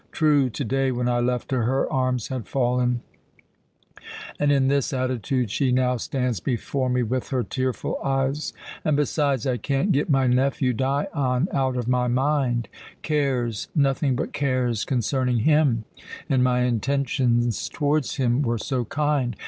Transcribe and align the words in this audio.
True, 0.11 0.49
today, 0.49 0.91
when 0.91 1.07
I 1.07 1.19
left 1.19 1.51
her, 1.51 1.61
her 1.65 1.87
arms 1.93 2.29
had 2.29 2.47
fallen 2.47 3.01
and 4.39 4.51
in 4.51 4.67
this 4.67 4.93
attitude 4.93 5.51
she 5.51 5.71
now 5.71 5.97
stands 5.97 6.39
before 6.39 6.89
me 6.89 7.03
with 7.03 7.27
her 7.29 7.43
tearful 7.43 7.99
eyes. 8.03 8.51
And 8.83 8.97
besides, 8.97 9.45
I 9.45 9.57
can't 9.57 9.91
get 9.91 10.09
my 10.09 10.25
nephew 10.25 10.73
Dion 10.73 11.47
out 11.53 11.77
of 11.77 11.87
my 11.87 12.07
mind. 12.07 12.67
Cares 13.03 13.67
nothing 13.75 14.15
but 14.15 14.33
cares 14.33 14.85
concerning 14.85 15.41
him! 15.41 15.85
And 16.27 16.43
my 16.43 16.61
intentions 16.61 17.69
towards 17.69 18.15
him 18.15 18.41
were 18.41 18.57
so 18.57 18.85
kind! 18.85 19.35